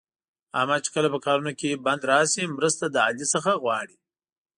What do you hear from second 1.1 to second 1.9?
په کارونو کې